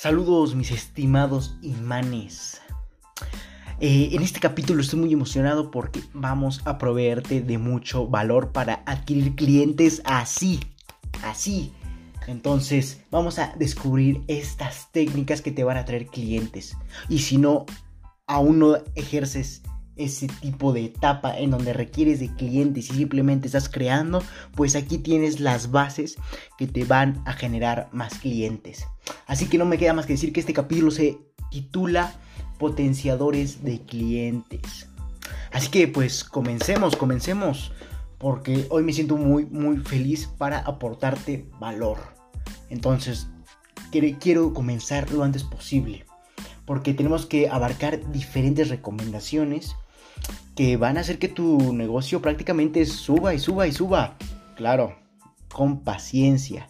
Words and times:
Saludos 0.00 0.54
mis 0.54 0.70
estimados 0.70 1.56
imanes. 1.60 2.60
Eh, 3.80 4.10
en 4.12 4.22
este 4.22 4.38
capítulo 4.38 4.80
estoy 4.80 5.00
muy 5.00 5.12
emocionado 5.12 5.72
porque 5.72 6.00
vamos 6.14 6.62
a 6.66 6.78
proveerte 6.78 7.40
de 7.40 7.58
mucho 7.58 8.06
valor 8.06 8.52
para 8.52 8.84
adquirir 8.86 9.34
clientes 9.34 10.00
así, 10.04 10.60
así. 11.24 11.72
Entonces 12.28 13.02
vamos 13.10 13.40
a 13.40 13.52
descubrir 13.58 14.22
estas 14.28 14.92
técnicas 14.92 15.42
que 15.42 15.50
te 15.50 15.64
van 15.64 15.76
a 15.76 15.84
traer 15.84 16.06
clientes. 16.06 16.76
Y 17.08 17.18
si 17.18 17.36
no, 17.36 17.66
aún 18.28 18.60
no 18.60 18.76
ejerces 18.94 19.62
ese 19.98 20.28
tipo 20.40 20.72
de 20.72 20.86
etapa 20.86 21.38
en 21.38 21.50
donde 21.50 21.72
requieres 21.72 22.20
de 22.20 22.32
clientes 22.34 22.90
y 22.90 22.94
simplemente 22.94 23.46
estás 23.46 23.68
creando, 23.68 24.22
pues 24.54 24.76
aquí 24.76 24.98
tienes 24.98 25.40
las 25.40 25.70
bases 25.70 26.16
que 26.56 26.66
te 26.66 26.84
van 26.84 27.22
a 27.26 27.32
generar 27.32 27.88
más 27.92 28.14
clientes. 28.14 28.86
Así 29.26 29.46
que 29.46 29.58
no 29.58 29.64
me 29.64 29.78
queda 29.78 29.92
más 29.92 30.06
que 30.06 30.14
decir 30.14 30.32
que 30.32 30.40
este 30.40 30.52
capítulo 30.52 30.90
se 30.90 31.18
titula 31.50 32.14
Potenciadores 32.58 33.62
de 33.62 33.80
clientes. 33.82 34.88
Así 35.52 35.68
que 35.68 35.86
pues 35.88 36.24
comencemos, 36.24 36.96
comencemos, 36.96 37.72
porque 38.18 38.66
hoy 38.70 38.82
me 38.82 38.92
siento 38.92 39.16
muy, 39.16 39.46
muy 39.46 39.78
feliz 39.78 40.26
para 40.26 40.58
aportarte 40.60 41.48
valor. 41.60 41.98
Entonces, 42.68 43.28
quiero 44.20 44.52
comenzar 44.52 45.10
lo 45.12 45.22
antes 45.22 45.44
posible 45.44 46.04
porque 46.68 46.92
tenemos 46.92 47.24
que 47.24 47.48
abarcar 47.48 48.12
diferentes 48.12 48.68
recomendaciones 48.68 49.74
que 50.54 50.76
van 50.76 50.96
a 50.96 51.00
hacer 51.00 51.18
que 51.18 51.28
tu 51.28 51.72
negocio 51.72 52.20
prácticamente 52.20 52.84
suba 52.86 53.34
y 53.34 53.38
suba 53.38 53.66
y 53.66 53.72
suba. 53.72 54.16
Claro, 54.56 54.96
con 55.52 55.84
paciencia. 55.84 56.68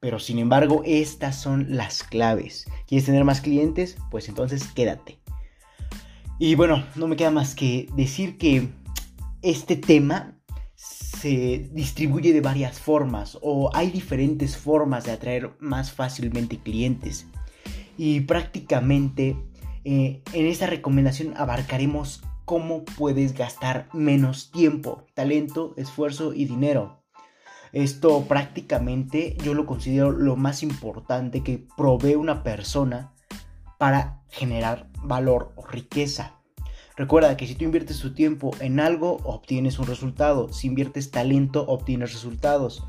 Pero 0.00 0.18
sin 0.18 0.38
embargo, 0.38 0.82
estas 0.84 1.40
son 1.40 1.76
las 1.76 2.02
claves. 2.02 2.66
¿Quieres 2.86 3.06
tener 3.06 3.24
más 3.24 3.40
clientes? 3.40 3.96
Pues 4.10 4.28
entonces 4.28 4.68
quédate. 4.68 5.18
Y 6.38 6.54
bueno, 6.54 6.84
no 6.94 7.08
me 7.08 7.16
queda 7.16 7.30
más 7.30 7.54
que 7.54 7.88
decir 7.96 8.36
que 8.36 8.68
este 9.40 9.76
tema 9.76 10.36
se 10.74 11.70
distribuye 11.72 12.32
de 12.34 12.42
varias 12.42 12.78
formas 12.78 13.38
o 13.40 13.70
hay 13.74 13.90
diferentes 13.90 14.56
formas 14.56 15.04
de 15.04 15.12
atraer 15.12 15.52
más 15.58 15.90
fácilmente 15.92 16.58
clientes. 16.58 17.26
Y 17.96 18.20
prácticamente 18.20 19.36
eh, 19.84 20.22
en 20.34 20.46
esta 20.46 20.66
recomendación 20.66 21.32
abarcaremos 21.36 22.22
cómo 22.46 22.84
puedes 22.84 23.34
gastar 23.34 23.90
menos 23.92 24.50
tiempo, 24.50 25.04
talento, 25.12 25.74
esfuerzo 25.76 26.32
y 26.32 26.46
dinero. 26.46 27.02
Esto 27.72 28.24
prácticamente 28.26 29.36
yo 29.44 29.52
lo 29.52 29.66
considero 29.66 30.12
lo 30.12 30.36
más 30.36 30.62
importante 30.62 31.42
que 31.42 31.66
provee 31.76 32.14
una 32.14 32.42
persona 32.42 33.12
para 33.76 34.22
generar 34.30 34.88
valor 35.02 35.52
o 35.56 35.66
riqueza. 35.66 36.36
Recuerda 36.96 37.36
que 37.36 37.46
si 37.46 37.54
tú 37.54 37.64
inviertes 37.64 38.00
tu 38.00 38.14
tiempo 38.14 38.52
en 38.60 38.80
algo, 38.80 39.18
obtienes 39.24 39.78
un 39.78 39.86
resultado. 39.86 40.50
Si 40.52 40.68
inviertes 40.68 41.10
talento, 41.10 41.66
obtienes 41.66 42.14
resultados, 42.14 42.84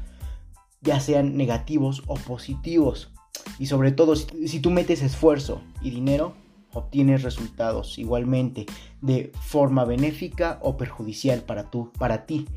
ya 0.81 1.01
sean 1.01 1.35
negativos 1.35 2.03
o 2.07 2.15
positivos. 2.15 3.11
Y 3.59 3.65
sobre 3.65 3.91
todo, 3.91 4.15
si, 4.15 4.59
tú 4.59 4.69
metes 4.69 5.01
esfuerzo 5.01 5.61
y 5.81 5.89
dinero, 5.89 6.35
obtienes 6.77 7.23
resultados 7.23 7.97
igualmente 7.97 8.65
de 9.01 9.31
forma 9.41 9.85
benéfica 9.85 10.59
o 10.61 10.77
perjudicial 10.77 11.41
para, 11.41 11.69
tú, 11.69 11.91
para 11.97 12.25
ti. 12.25 12.47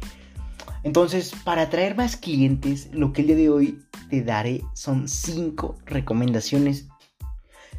Entonces, 0.83 1.33
para 1.45 1.63
atraer 1.63 1.95
más 1.95 2.17
clientes, 2.17 2.89
lo 2.93 3.13
que 3.13 3.21
el 3.23 3.29
día 3.29 3.37
de 3.37 3.51
hoy 3.51 3.83
te 4.09 4.23
daré 4.23 4.63
son 4.75 5.09
5 5.09 5.77
recomendaciones 5.85 6.89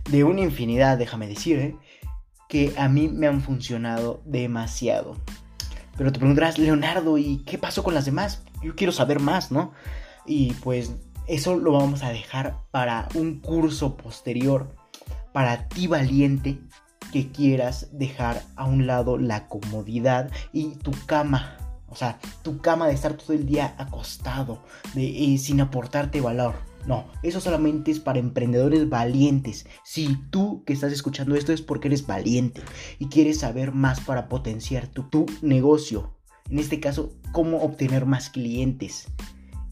de 0.10 0.24
una 0.24 0.42
infinidad, 0.42 0.98
déjame 0.98 1.28
decir, 1.28 1.60
¿eh? 1.60 1.76
que 2.48 2.74
a 2.78 2.90
mí 2.90 3.08
me 3.08 3.28
han 3.28 3.42
funcionado 3.42 4.22
demasiado. 4.26 5.16
Pero 5.98 6.12
te 6.12 6.20
preguntarás, 6.20 6.58
Leonardo, 6.58 7.18
¿y 7.18 7.38
qué 7.46 7.58
pasó 7.58 7.84
con 7.84 7.94
las 7.94 8.06
demás? 8.06 8.44
Yo 8.62 8.76
quiero 8.76 8.92
saber 8.92 9.20
más, 9.20 9.52
¿no? 9.52 9.72
Y 10.26 10.54
pues 10.56 10.94
eso 11.28 11.56
lo 11.56 11.72
vamos 11.72 12.04
a 12.04 12.10
dejar 12.10 12.58
para 12.72 13.08
un 13.16 13.40
curso 13.40 13.96
posterior 13.96 14.76
para 15.34 15.68
ti 15.68 15.88
valiente 15.88 16.60
que 17.12 17.32
quieras 17.32 17.90
dejar 17.92 18.42
a 18.56 18.66
un 18.66 18.88
lado 18.88 19.18
la 19.18 19.48
comodidad 19.48 20.32
y 20.54 20.76
tu 20.76 20.92
cama. 21.06 21.58
O 21.90 21.96
sea, 21.96 22.20
tu 22.42 22.60
cama 22.60 22.88
de 22.88 22.94
estar 22.94 23.14
todo 23.16 23.34
el 23.34 23.46
día 23.46 23.76
acostado, 23.78 24.64
sin 24.94 25.60
aportarte 25.60 26.22
valor. 26.22 26.56
No, 26.88 27.06
eso 27.22 27.42
solamente 27.42 27.92
es 27.92 28.00
para 28.00 28.20
emprendedores 28.20 28.90
valientes. 28.90 29.68
Si 29.84 30.18
tú 30.32 30.64
que 30.66 30.74
estás 30.74 30.92
escuchando 30.94 31.36
esto 31.36 31.54
es 31.54 31.62
porque 31.62 31.90
eres 31.90 32.08
valiente 32.08 32.62
y 32.98 33.08
quieres 33.08 33.40
saber 33.40 33.74
más 33.74 34.00
para 34.00 34.30
potenciar 34.30 34.88
tu, 34.88 35.04
tu 35.04 35.26
negocio. 35.42 36.18
En 36.50 36.60
este 36.60 36.80
caso, 36.80 37.14
cómo 37.32 37.58
obtener 37.58 38.06
más 38.06 38.30
clientes 38.30 39.08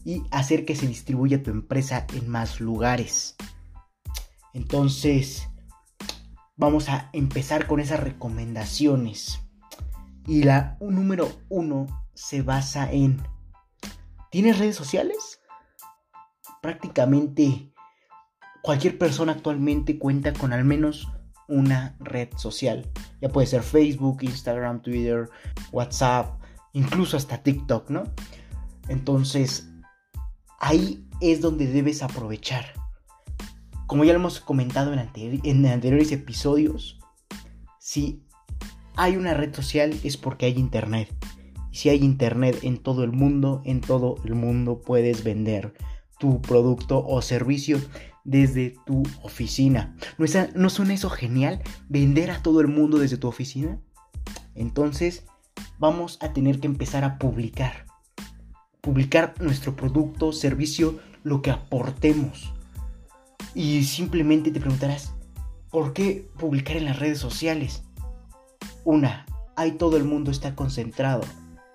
y 0.04 0.22
hacer 0.30 0.64
que 0.64 0.76
se 0.76 0.86
distribuya 0.86 1.42
tu 1.42 1.50
empresa 1.50 2.06
en 2.14 2.28
más 2.28 2.60
lugares. 2.60 3.36
Entonces, 4.54 5.48
vamos 6.60 6.90
a 6.90 7.08
empezar 7.14 7.66
con 7.66 7.80
esas 7.80 8.00
recomendaciones. 8.00 9.40
Y 10.26 10.42
la 10.42 10.76
número 10.80 11.32
uno 11.48 11.86
se 12.14 12.42
basa 12.42 12.92
en, 12.92 13.22
¿tienes 14.30 14.58
redes 14.58 14.76
sociales? 14.76 15.40
Prácticamente 16.60 17.72
cualquier 18.62 18.98
persona 18.98 19.32
actualmente 19.32 19.98
cuenta 19.98 20.34
con 20.34 20.52
al 20.52 20.64
menos 20.66 21.08
una 21.48 21.96
red 21.98 22.28
social. 22.36 22.86
Ya 23.22 23.30
puede 23.30 23.46
ser 23.46 23.62
Facebook, 23.62 24.18
Instagram, 24.20 24.82
Twitter, 24.82 25.30
WhatsApp, 25.72 26.42
incluso 26.74 27.16
hasta 27.16 27.42
TikTok, 27.42 27.88
¿no? 27.88 28.04
Entonces, 28.88 29.70
ahí 30.58 31.08
es 31.22 31.40
donde 31.40 31.66
debes 31.66 32.02
aprovechar. 32.02 32.79
Como 33.90 34.04
ya 34.04 34.12
lo 34.12 34.20
hemos 34.20 34.38
comentado 34.38 34.92
en, 34.92 35.66
anteriores 35.66 36.12
episodios, 36.12 37.00
si 37.80 38.22
hay 38.94 39.16
una 39.16 39.34
red 39.34 39.52
social 39.52 39.92
es 40.04 40.16
porque 40.16 40.46
hay 40.46 40.52
internet. 40.52 41.12
Y 41.72 41.76
si 41.76 41.88
hay 41.88 42.04
internet 42.04 42.60
en 42.62 42.78
todo 42.78 43.02
el 43.02 43.10
mundo, 43.10 43.62
en 43.64 43.80
todo 43.80 44.14
el 44.24 44.36
mundo 44.36 44.80
puedes 44.80 45.24
vender 45.24 45.74
tu 46.20 46.40
producto 46.40 47.04
o 47.04 47.20
servicio 47.20 47.80
desde 48.22 48.76
tu 48.86 49.02
oficina. 49.24 49.96
¿No, 50.18 50.24
es, 50.24 50.54
¿No 50.54 50.70
suena 50.70 50.94
eso 50.94 51.10
genial? 51.10 51.60
¿Vender 51.88 52.30
a 52.30 52.44
todo 52.44 52.60
el 52.60 52.68
mundo 52.68 52.96
desde 52.96 53.16
tu 53.16 53.26
oficina? 53.26 53.80
Entonces 54.54 55.24
vamos 55.80 56.18
a 56.20 56.32
tener 56.32 56.60
que 56.60 56.68
empezar 56.68 57.02
a 57.02 57.18
publicar. 57.18 57.86
Publicar 58.82 59.34
nuestro 59.40 59.74
producto, 59.74 60.32
servicio, 60.32 61.00
lo 61.24 61.42
que 61.42 61.50
aportemos. 61.50 62.52
Y 63.54 63.84
simplemente 63.84 64.50
te 64.50 64.60
preguntarás, 64.60 65.14
¿por 65.70 65.92
qué 65.92 66.28
publicar 66.38 66.76
en 66.76 66.84
las 66.84 66.98
redes 66.98 67.18
sociales? 67.18 67.82
Una, 68.84 69.26
ahí 69.56 69.72
todo 69.72 69.96
el 69.96 70.04
mundo 70.04 70.30
está 70.30 70.54
concentrado, 70.54 71.22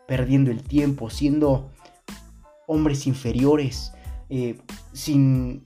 perdiendo 0.08 0.52
el 0.52 0.64
tiempo, 0.64 1.10
siendo 1.10 1.70
hombres 2.68 3.08
inferiores, 3.08 3.92
eh, 4.30 4.58
sin 4.94 5.66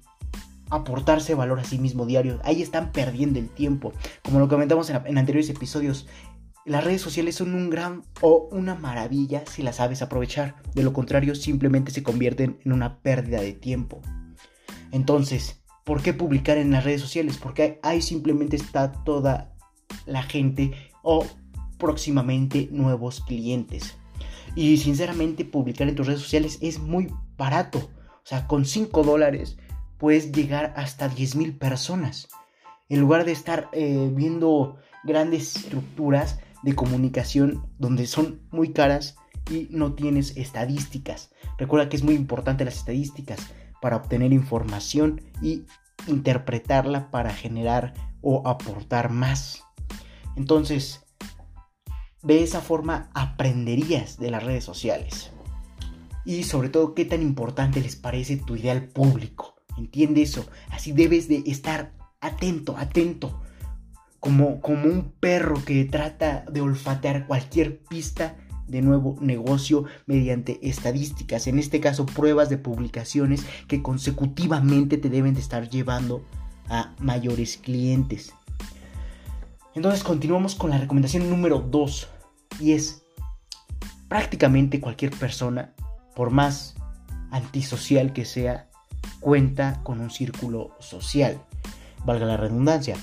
aportarse 0.69 1.35
valor 1.35 1.59
a 1.59 1.63
sí 1.63 1.77
mismo 1.77 2.05
diario. 2.05 2.39
Ahí 2.43 2.61
están 2.61 2.91
perdiendo 2.91 3.39
el 3.39 3.49
tiempo. 3.49 3.93
Como 4.23 4.39
lo 4.39 4.47
comentamos 4.47 4.89
en, 4.89 5.01
en, 5.05 5.17
anteriores 5.17 5.49
episodios, 5.49 6.07
las 6.65 6.83
redes 6.83 7.01
sociales 7.01 7.35
son 7.35 7.55
un 7.55 7.69
gran 7.69 8.03
o 8.21 8.49
una 8.51 8.75
maravilla 8.75 9.43
si 9.45 9.63
las 9.63 9.77
sabes 9.77 10.01
aprovechar. 10.01 10.55
De 10.73 10.83
lo 10.83 10.93
contrario, 10.93 11.35
simplemente 11.35 11.91
se 11.91 12.03
convierten 12.03 12.59
en 12.65 12.73
una 12.73 12.99
pérdida 12.99 13.41
de 13.41 13.53
tiempo. 13.53 14.01
Entonces, 14.91 15.58
¿Por 15.89 16.03
qué 16.03 16.13
publicar 16.13 16.59
en 16.59 16.69
las 16.69 16.83
redes 16.83 17.01
sociales? 17.01 17.37
Porque 17.37 17.79
ahí 17.81 18.03
simplemente 18.03 18.55
está 18.55 18.91
toda 18.91 19.55
la 20.05 20.21
gente 20.21 20.71
o 21.01 21.25
próximamente 21.79 22.69
nuevos 22.71 23.21
clientes. 23.21 23.97
Y 24.53 24.77
sinceramente 24.77 25.45
publicar 25.45 25.89
en 25.89 25.95
tus 25.95 26.05
redes 26.05 26.21
sociales 26.21 26.59
es 26.61 26.77
muy 26.77 27.11
barato. 27.37 27.79
O 27.79 28.21
sea, 28.23 28.45
con 28.45 28.65
5 28.65 29.01
dólares 29.01 29.57
puedes 29.97 30.31
llegar 30.31 30.75
hasta 30.77 31.09
10 31.09 31.35
mil 31.37 31.57
personas. 31.57 32.27
En 32.87 32.99
lugar 32.99 33.25
de 33.25 33.31
estar 33.31 33.67
eh, 33.71 34.11
viendo 34.13 34.77
grandes 35.03 35.55
estructuras 35.55 36.39
de 36.61 36.75
comunicación 36.75 37.67
donde 37.79 38.05
son 38.05 38.41
muy 38.51 38.73
caras 38.73 39.15
y 39.49 39.67
no 39.71 39.93
tienes 39.93 40.37
estadísticas. 40.37 41.31
Recuerda 41.57 41.89
que 41.89 41.97
es 41.97 42.03
muy 42.03 42.13
importante 42.13 42.63
las 42.63 42.77
estadísticas 42.77 43.39
para 43.81 43.97
obtener 43.97 44.33
información 44.33 45.21
y 45.41 45.65
interpretarla 46.07 47.11
para 47.11 47.33
generar 47.33 47.93
o 48.21 48.47
aportar 48.47 49.09
más. 49.09 49.63
Entonces, 50.35 51.05
de 52.21 52.43
esa 52.43 52.61
forma 52.61 53.09
aprenderías 53.13 54.17
de 54.17 54.31
las 54.31 54.43
redes 54.43 54.63
sociales. 54.63 55.31
Y 56.25 56.43
sobre 56.43 56.69
todo, 56.69 56.93
qué 56.93 57.05
tan 57.05 57.21
importante 57.21 57.81
les 57.81 57.95
parece 57.95 58.37
tu 58.37 58.55
ideal 58.55 58.87
público. 58.87 59.55
Entiende 59.77 60.21
eso. 60.21 60.45
Así 60.69 60.91
debes 60.91 61.27
de 61.27 61.43
estar 61.45 61.93
atento, 62.19 62.77
atento. 62.77 63.41
Como, 64.19 64.59
como 64.59 64.87
un 64.89 65.13
perro 65.19 65.63
que 65.63 65.85
trata 65.85 66.43
de 66.51 66.59
olfatear 66.59 67.25
cualquier 67.25 67.81
pista 67.83 68.35
de 68.69 68.81
nuevo 68.81 69.17
negocio 69.19 69.85
mediante 70.05 70.59
estadísticas, 70.67 71.47
en 71.47 71.59
este 71.59 71.79
caso 71.79 72.05
pruebas 72.05 72.49
de 72.49 72.57
publicaciones 72.57 73.45
que 73.67 73.81
consecutivamente 73.81 74.97
te 74.97 75.09
deben 75.09 75.33
de 75.33 75.41
estar 75.41 75.69
llevando 75.69 76.23
a 76.69 76.93
mayores 76.99 77.57
clientes. 77.57 78.33
Entonces 79.75 80.03
continuamos 80.03 80.55
con 80.55 80.69
la 80.69 80.77
recomendación 80.77 81.29
número 81.29 81.59
2 81.59 82.07
y 82.59 82.73
es 82.73 83.03
prácticamente 84.07 84.81
cualquier 84.81 85.11
persona, 85.11 85.73
por 86.15 86.31
más 86.31 86.75
antisocial 87.31 88.13
que 88.13 88.25
sea, 88.25 88.69
cuenta 89.19 89.81
con 89.83 89.99
un 89.99 90.09
círculo 90.09 90.75
social, 90.79 91.41
valga 92.05 92.25
la 92.25 92.37
redundancia. 92.37 92.97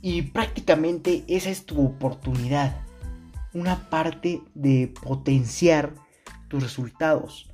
Y 0.00 0.22
prácticamente 0.22 1.24
esa 1.26 1.50
es 1.50 1.66
tu 1.66 1.84
oportunidad, 1.84 2.80
una 3.54 3.88
parte 3.90 4.42
de 4.54 4.92
potenciar 5.02 5.94
tus 6.48 6.62
resultados. 6.62 7.50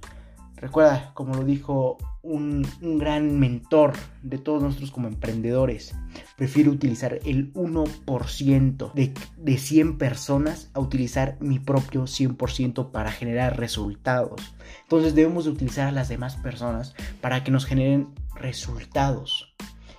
Recuerda, 0.56 1.12
como 1.14 1.34
lo 1.34 1.44
dijo 1.44 1.98
un, 2.22 2.66
gran 2.80 3.38
mentor 3.38 3.92
de 4.22 4.38
todos 4.38 4.62
nosotros 4.62 4.90
como 4.90 5.08
emprendedores, 5.08 5.94
prefiero 6.36 6.70
utilizar 6.70 7.20
el 7.24 7.52
1% 7.52 8.92
de, 8.94 9.12
de 9.36 9.58
100 9.58 9.98
personas 9.98 10.70
a 10.72 10.80
utilizar 10.80 11.36
mi 11.40 11.58
propio 11.58 12.04
100% 12.04 12.92
para 12.92 13.12
generar 13.12 13.58
resultados. 13.58 14.54
Entonces 14.82 15.14
debemos 15.14 15.44
de 15.44 15.50
utilizar 15.50 15.88
a 15.88 15.92
las 15.92 16.08
demás 16.08 16.36
personas 16.36 16.94
para 17.20 17.44
que 17.44 17.50
nos 17.50 17.66
generen 17.66 18.08
resultados. 18.34 19.54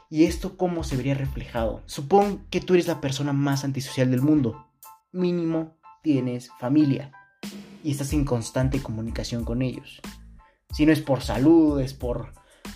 ¿Y 0.09 0.23
esto 0.23 0.57
cómo 0.57 0.83
se 0.83 0.97
vería 0.97 1.13
reflejado? 1.13 1.83
Supón 1.85 2.45
que 2.49 2.61
tú 2.61 2.73
eres 2.73 2.87
la 2.87 3.01
persona 3.01 3.33
más 3.33 3.63
antisocial 3.63 4.09
del 4.09 4.21
mundo. 4.21 4.67
Mínimo 5.11 5.75
tienes 6.05 6.51
familia 6.59 7.11
y 7.83 7.89
estás 7.89 8.13
en 8.13 8.25
constante 8.25 8.79
comunicación 8.79 9.43
con 9.43 9.63
ellos. 9.63 10.01
Si 10.71 10.85
no 10.85 10.91
es 10.91 11.01
por 11.01 11.23
salud, 11.23 11.81
es 11.81 11.95
por, 11.95 12.31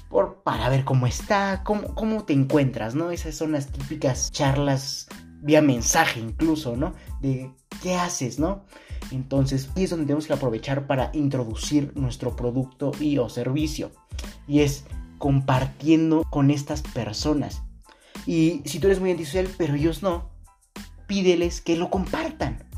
por 0.09 0.41
para 0.41 0.67
ver 0.67 0.83
cómo 0.83 1.05
está, 1.05 1.61
cómo, 1.63 1.93
cómo 1.93 2.23
te 2.23 2.33
encuentras, 2.33 2.95
¿no? 2.95 3.11
Esas 3.11 3.35
son 3.35 3.51
las 3.51 3.67
típicas 3.67 4.31
charlas 4.31 5.07
vía 5.43 5.61
mensaje 5.61 6.19
incluso, 6.19 6.75
¿no? 6.75 6.95
De 7.21 7.51
qué 7.83 7.93
haces, 7.93 8.39
¿no? 8.39 8.65
Entonces, 9.11 9.69
aquí 9.69 9.83
es 9.83 9.91
donde 9.91 10.07
tenemos 10.07 10.25
que 10.25 10.33
aprovechar 10.33 10.87
para 10.87 11.11
introducir 11.13 11.91
nuestro 11.95 12.35
producto 12.35 12.91
y 12.99 13.19
o 13.19 13.29
servicio. 13.29 13.91
Y 14.47 14.61
es 14.61 14.85
compartiendo 15.19 16.23
con 16.31 16.49
estas 16.49 16.81
personas. 16.81 17.61
Y 18.25 18.63
si 18.65 18.79
tú 18.79 18.87
eres 18.87 18.99
muy 18.99 19.11
antisocial, 19.11 19.47
pero 19.55 19.75
ellos 19.75 20.01
no, 20.01 20.31
pídeles 21.05 21.61
que 21.61 21.75
lo 21.75 21.91
compartan. 21.91 22.68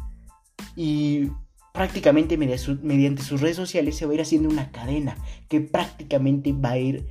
Y 0.84 1.32
prácticamente 1.74 2.38
mediante 2.38 3.22
sus 3.22 3.40
redes 3.40 3.56
sociales 3.56 3.96
se 3.96 4.08
va 4.08 4.14
a 4.14 4.16
ir 4.16 4.22
haciendo 4.22 4.50
una 4.50 4.72
cadena 4.72 5.16
que 5.48 5.62
prácticamente 5.62 6.54
va 6.54 6.72
a 6.72 6.80
ir 6.80 7.08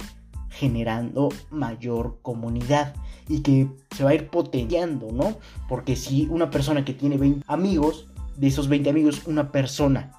generando 0.49 1.29
mayor 1.53 2.19
comunidad 2.21 2.97
y 3.29 3.43
que 3.43 3.69
se 3.97 4.03
va 4.03 4.11
a 4.11 4.15
ir 4.15 4.27
potenciando, 4.27 5.13
¿no? 5.13 5.39
Porque 5.69 5.95
si 5.95 6.27
una 6.27 6.51
persona 6.51 6.85
que 6.85 6.95
tiene 6.95 7.17
20 7.17 7.45
amigos, 7.47 8.09
de 8.37 8.49
esos 8.49 8.67
20 8.67 8.91
amigos, 8.91 9.23
una 9.29 9.53
persona 9.53 10.11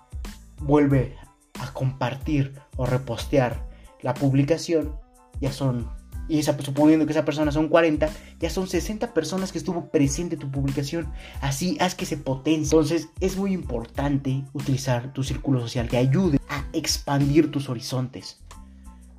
vuelve 0.62 1.18
a 1.60 1.74
compartir 1.74 2.54
o 2.78 2.86
repostear 2.86 3.68
la 4.02 4.14
publicación, 4.14 4.96
ya 5.42 5.52
son 5.52 5.90
y 6.28 6.40
esa, 6.40 6.58
suponiendo 6.62 7.06
que 7.06 7.12
esa 7.12 7.26
persona 7.26 7.52
son 7.52 7.68
40, 7.68 8.10
ya 8.40 8.50
son 8.50 8.68
60 8.68 9.14
personas 9.14 9.52
que 9.52 9.58
estuvo 9.58 9.90
presente 9.90 10.38
tu 10.38 10.50
publicación. 10.50 11.12
Así 11.42 11.78
haz 11.80 11.96
que 11.96 12.06
se 12.06 12.18
potencie. 12.18 12.64
Entonces 12.64 13.10
es 13.20 13.38
muy 13.38 13.54
importante 13.54 14.46
utilizar 14.54 15.12
tu 15.14 15.24
círculo 15.24 15.60
social 15.60 15.90
que 15.90 15.98
ayude 15.98 16.40
a 16.48 16.66
expandir 16.74 17.52
tus 17.52 17.70
horizontes. 17.70 18.42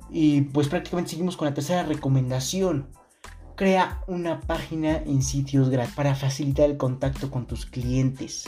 Y 0.09 0.41
pues 0.41 0.67
prácticamente 0.69 1.11
seguimos 1.11 1.37
con 1.37 1.47
la 1.47 1.53
tercera 1.53 1.83
recomendación. 1.83 2.87
Crea 3.55 4.01
una 4.07 4.41
página 4.41 4.97
en 4.97 5.21
sitios 5.21 5.69
gratis 5.69 5.93
para 5.93 6.15
facilitar 6.15 6.69
el 6.69 6.77
contacto 6.77 7.29
con 7.29 7.45
tus 7.45 7.65
clientes 7.65 8.45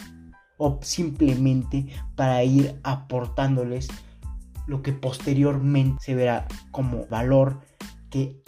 o 0.57 0.79
simplemente 0.81 1.87
para 2.15 2.43
ir 2.43 2.79
aportándoles 2.83 3.87
lo 4.67 4.81
que 4.81 4.93
posteriormente 4.93 6.03
se 6.03 6.15
verá 6.15 6.47
como 6.71 7.05
valor 7.07 7.61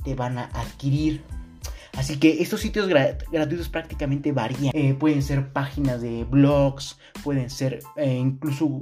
te 0.03 0.15
van 0.15 0.37
a 0.37 0.45
adquirir. 0.45 1.23
Así 1.97 2.17
que 2.17 2.43
estos 2.43 2.61
sitios 2.61 2.87
gratuitos 2.87 3.69
prácticamente 3.69 4.31
varían. 4.31 4.71
Eh, 4.75 4.93
pueden 4.93 5.23
ser 5.23 5.51
páginas 5.51 6.01
de 6.01 6.25
blogs, 6.25 6.97
pueden 7.23 7.49
ser 7.49 7.79
eh, 7.95 8.15
incluso 8.15 8.81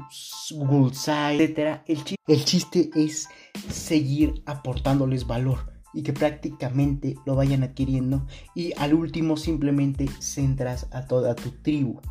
Google 0.52 0.94
Sites, 0.94 1.50
etc. 1.50 1.80
El, 1.88 2.00
el 2.28 2.46
chiste 2.46 2.90
es 2.94 3.30
seguir 3.70 4.44
aportándoles 4.46 5.26
valor 5.26 5.72
y 5.94 6.04
que 6.04 6.12
prácticamente 6.12 7.16
lo 7.26 7.36
vayan 7.36 7.64
adquiriendo. 7.64 8.28
Y 8.54 8.74
al 8.78 8.94
último 8.94 9.38
simplemente 9.38 10.08
centras 10.20 10.88
a 10.92 11.08
toda 11.08 11.36
tu 11.36 11.52
tribu 11.52 12.02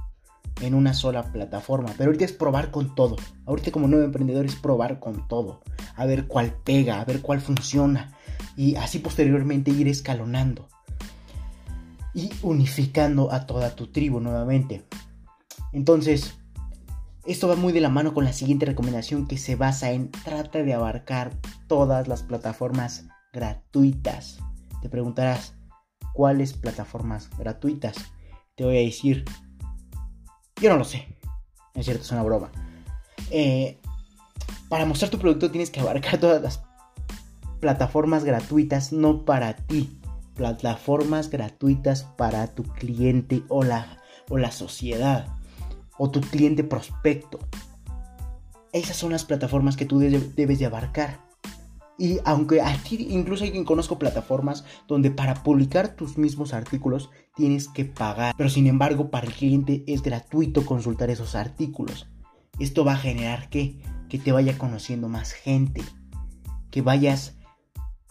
en 0.60 0.74
una 0.74 0.94
sola 0.94 1.32
plataforma. 1.32 1.92
Pero 1.96 2.08
ahorita 2.08 2.24
es 2.24 2.32
probar 2.32 2.70
con 2.70 2.94
todo. 2.94 3.16
Ahorita 3.46 3.70
como 3.70 3.88
nuevo 3.88 4.04
emprendedor 4.04 4.44
es 4.46 4.56
probar 4.56 5.00
con 5.00 5.26
todo. 5.28 5.62
A 5.96 6.06
ver 6.06 6.26
cuál 6.26 6.52
pega, 6.64 7.00
a 7.00 7.04
ver 7.04 7.20
cuál 7.20 7.40
funciona 7.40 8.12
y 8.56 8.76
así 8.76 8.98
posteriormente 8.98 9.70
ir 9.70 9.88
escalonando 9.88 10.68
y 12.14 12.30
unificando 12.42 13.32
a 13.32 13.46
toda 13.46 13.74
tu 13.74 13.88
tribu 13.88 14.20
nuevamente. 14.20 14.84
Entonces, 15.72 16.34
esto 17.26 17.48
va 17.48 17.56
muy 17.56 17.72
de 17.72 17.80
la 17.80 17.88
mano 17.88 18.14
con 18.14 18.24
la 18.24 18.32
siguiente 18.32 18.66
recomendación 18.66 19.26
que 19.26 19.38
se 19.38 19.56
basa 19.56 19.90
en 19.90 20.10
trata 20.10 20.62
de 20.62 20.74
abarcar 20.74 21.32
todas 21.66 22.06
las 22.06 22.22
plataformas 22.22 23.06
gratuitas. 23.32 24.38
Te 24.82 24.88
preguntarás, 24.88 25.54
¿cuáles 26.12 26.52
plataformas 26.52 27.30
gratuitas? 27.36 27.96
Te 28.54 28.64
voy 28.64 28.76
a 28.76 28.80
decir, 28.80 29.24
yo 30.60 30.70
no 30.70 30.76
lo 30.76 30.84
sé. 30.84 31.08
Es 31.74 31.86
cierto, 31.86 32.02
es 32.02 32.12
una 32.12 32.22
broma. 32.22 32.50
Eh, 33.30 33.78
para 34.68 34.86
mostrar 34.86 35.10
tu 35.10 35.18
producto 35.18 35.50
tienes 35.50 35.70
que 35.70 35.80
abarcar 35.80 36.18
todas 36.18 36.42
las 36.42 36.62
plataformas 37.60 38.24
gratuitas 38.24 38.92
no 38.92 39.24
para 39.24 39.56
ti, 39.56 39.98
plataformas 40.34 41.30
gratuitas 41.30 42.02
para 42.02 42.48
tu 42.48 42.62
cliente 42.62 43.42
o 43.48 43.64
la, 43.64 43.98
o 44.28 44.38
la 44.38 44.50
sociedad 44.50 45.28
o 45.96 46.10
tu 46.10 46.20
cliente 46.20 46.64
prospecto. 46.64 47.38
Esas 48.72 48.96
son 48.96 49.12
las 49.12 49.24
plataformas 49.24 49.76
que 49.76 49.86
tú 49.86 49.98
debes 49.98 50.58
de 50.58 50.66
abarcar. 50.66 51.20
Y 51.96 52.18
aunque 52.24 52.60
aquí 52.60 53.06
incluso 53.10 53.44
hay 53.44 53.52
quien 53.52 53.64
conozco 53.64 53.98
plataformas 53.98 54.64
donde 54.88 55.12
para 55.12 55.42
publicar 55.44 55.94
tus 55.94 56.18
mismos 56.18 56.52
artículos 56.52 57.10
tienes 57.34 57.68
que 57.68 57.84
pagar. 57.84 58.34
Pero 58.36 58.48
sin 58.48 58.66
embargo 58.66 59.10
para 59.10 59.26
el 59.26 59.32
cliente 59.32 59.84
es 59.86 60.02
gratuito 60.02 60.64
consultar 60.64 61.10
esos 61.10 61.34
artículos. 61.34 62.08
Esto 62.58 62.84
va 62.84 62.92
a 62.92 62.98
generar 62.98 63.48
que, 63.48 63.80
que 64.08 64.18
te 64.18 64.32
vaya 64.32 64.58
conociendo 64.58 65.08
más 65.08 65.32
gente. 65.32 65.82
Que 66.70 66.82
vayas 66.82 67.36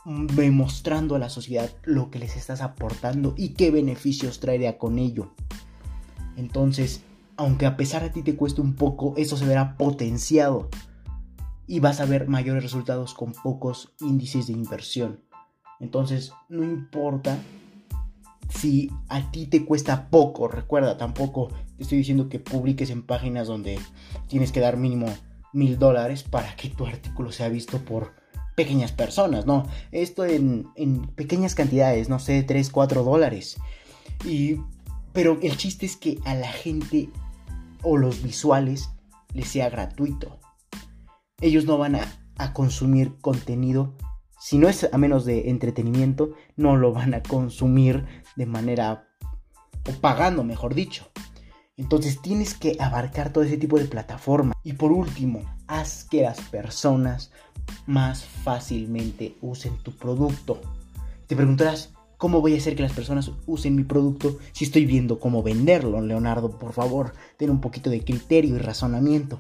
demostrando 0.06 1.16
a 1.16 1.20
la 1.20 1.30
sociedad 1.30 1.70
lo 1.84 2.12
que 2.12 2.20
les 2.20 2.36
estás 2.36 2.62
aportando 2.62 3.34
y 3.38 3.50
qué 3.50 3.72
beneficios 3.72 4.40
traería 4.40 4.78
con 4.78 5.00
ello. 5.00 5.34
Entonces, 6.36 7.04
aunque 7.38 7.66
a 7.66 7.78
pesar 7.78 8.04
de 8.04 8.10
ti 8.10 8.22
te 8.22 8.36
cueste 8.36 8.62
un 8.62 8.76
poco, 8.76 9.14
eso 9.18 9.38
se 9.38 9.46
verá 9.46 9.78
potenciado 9.78 10.70
y 11.68 11.80
vas 11.80 12.02
a 12.02 12.06
ver 12.06 12.28
mayores 12.28 12.64
resultados 12.64 13.14
con 13.14 13.32
pocos 13.32 13.94
índices 14.02 14.48
de 14.48 14.54
inversión. 14.54 15.22
Entonces, 15.80 16.34
no 16.50 16.64
importa 16.64 17.38
si 18.50 18.92
a 19.10 19.32
ti 19.32 19.48
te 19.48 19.66
cuesta 19.66 20.10
poco, 20.10 20.48
recuerda, 20.48 20.98
tampoco 20.98 21.50
te 21.78 21.84
estoy 21.84 22.00
diciendo 22.00 22.30
que 22.30 22.40
publiques 22.40 22.90
en 22.90 23.04
páginas 23.04 23.48
donde 23.48 23.80
tienes 24.28 24.52
que 24.52 24.60
dar 24.60 24.78
mínimo 24.78 25.08
mil 25.54 25.78
dólares 25.78 26.24
para 26.24 26.56
que 26.56 26.70
tu 26.70 26.86
artículo 26.86 27.32
sea 27.32 27.50
visto 27.50 27.80
por 27.80 28.14
pequeñas 28.56 28.92
personas, 28.92 29.46
no. 29.46 29.68
Esto 29.92 30.26
en, 30.26 30.72
pequeñas 31.16 31.56
cantidades, 31.56 32.10
no 32.10 32.20
sé, 32.20 32.44
3, 32.44 32.70
4 32.70 33.04
dólares. 33.04 33.58
Y, 34.26 34.58
pero 35.12 35.40
el 35.42 35.58
chiste 35.58 35.86
es 35.86 35.98
que 35.98 36.20
a 36.26 36.36
la 36.36 36.52
gente 36.52 37.10
o 37.82 37.98
los 37.98 38.24
visuales 38.24 38.90
les 39.34 39.48
sea 39.48 39.70
gratuito. 39.70 40.40
Ellos 41.42 41.66
no 41.66 41.78
van 41.78 41.96
a, 41.96 42.02
a 42.38 42.54
consumir 42.54 43.16
contenido, 43.20 43.96
si 44.44 44.58
no 44.58 44.68
es 44.68 44.90
a 44.92 44.98
menos 44.98 45.24
de 45.24 45.50
entretenimiento, 45.50 46.34
no 46.58 46.76
lo 46.76 46.92
van 46.92 47.14
a 47.14 47.24
consumir 47.24 48.06
de 48.36 48.46
manera, 48.46 49.08
o 49.88 50.02
pagando, 50.02 50.44
mejor 50.44 50.76
dicho. 50.76 51.08
Entonces 51.78 52.22
tienes 52.22 52.54
que 52.54 52.76
abarcar 52.78 53.32
todo 53.32 53.46
ese 53.46 53.56
tipo 53.56 53.80
de 53.80 53.86
plataforma. 53.86 54.52
Y 54.62 54.74
por 54.74 54.92
último, 54.92 55.40
haz 55.66 56.04
que 56.04 56.24
las 56.24 56.42
personas 56.42 57.32
más 57.86 58.26
fácilmente 58.26 59.38
usen 59.40 59.78
tu 59.78 59.94
producto. 59.94 60.60
Te 61.28 61.38
preguntarás, 61.38 61.94
¿Cómo 62.18 62.40
voy 62.40 62.54
a 62.54 62.58
hacer 62.58 62.76
que 62.78 62.84
las 62.84 62.94
personas 62.94 63.32
usen 63.48 63.76
mi 63.76 63.84
producto 63.84 64.38
si 64.54 64.64
estoy 64.64 64.86
viendo 64.86 65.20
cómo 65.20 65.44
venderlo? 65.44 66.00
Leonardo, 66.00 66.58
por 66.58 66.72
favor, 66.72 67.14
ten 67.36 67.50
un 67.50 67.60
poquito 67.60 67.90
de 67.90 68.02
criterio 68.02 68.56
y 68.56 68.60
razonamiento. 68.60 69.40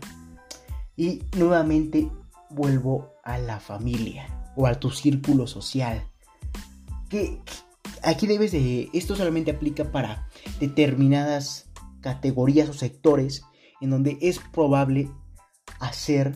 Y 0.97 1.23
nuevamente 1.37 2.09
vuelvo 2.49 3.13
a 3.23 3.37
la 3.37 3.61
familia 3.61 4.42
o 4.55 4.67
a 4.67 4.75
tu 4.75 4.89
círculo 4.89 5.47
social. 5.47 6.07
Que 7.09 7.39
aquí 8.01 8.27
debes 8.27 8.51
de... 8.51 8.89
Esto 8.93 9.15
solamente 9.15 9.51
aplica 9.51 9.91
para 9.91 10.27
determinadas 10.59 11.69
categorías 12.01 12.69
o 12.69 12.73
sectores 12.73 13.43
en 13.81 13.89
donde 13.89 14.17
es 14.21 14.39
probable 14.39 15.09
hacer 15.79 16.35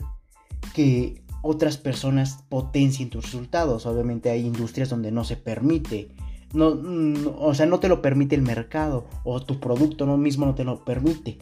que 0.74 1.22
otras 1.42 1.76
personas 1.78 2.44
potencien 2.48 3.10
tus 3.10 3.24
resultados. 3.24 3.86
Obviamente 3.86 4.30
hay 4.30 4.46
industrias 4.46 4.90
donde 4.90 5.12
no 5.12 5.24
se 5.24 5.36
permite. 5.36 6.14
No, 6.52 6.76
o 7.38 7.54
sea, 7.54 7.66
no 7.66 7.78
te 7.78 7.88
lo 7.88 8.00
permite 8.00 8.34
el 8.34 8.42
mercado 8.42 9.06
o 9.24 9.40
tu 9.42 9.60
producto 9.60 10.06
no 10.06 10.16
mismo 10.16 10.46
no 10.46 10.54
te 10.54 10.64
lo 10.64 10.84
permite. 10.84 11.38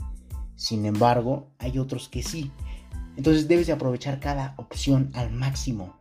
Sin 0.57 0.85
embargo, 0.87 1.51
hay 1.59 1.79
otros 1.79 2.09
que 2.09 2.23
sí. 2.23 2.51
Entonces 3.17 3.49
debes 3.49 3.67
de 3.67 3.73
aprovechar 3.73 4.21
cada 4.21 4.55
opción 4.59 5.11
al 5.15 5.33
máximo. 5.33 5.96